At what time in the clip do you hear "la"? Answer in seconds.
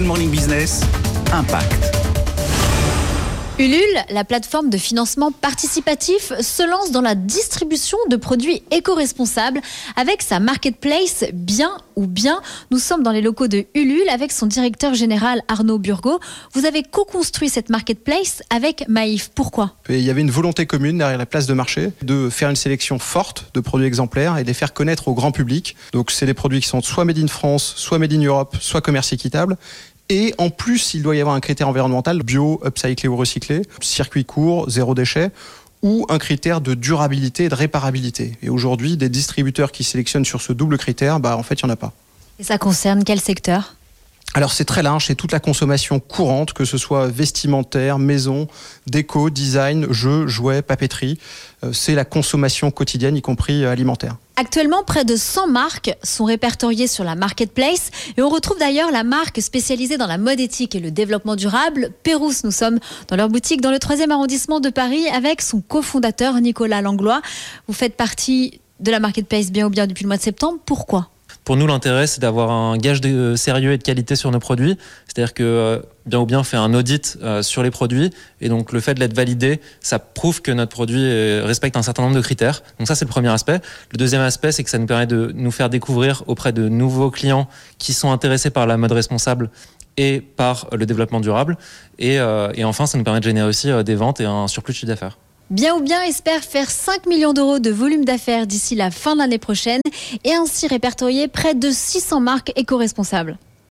4.08-4.24, 7.02-7.14, 21.18-21.26, 45.32-45.40, 51.96-52.04, 57.02-57.16, 58.92-59.02, 60.06-60.16, 68.92-69.00, 88.68-88.76, 98.76-98.92